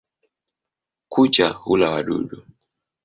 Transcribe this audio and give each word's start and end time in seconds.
Kucha 1.11 1.47
hula 1.61 1.87
wadudu. 1.93 2.37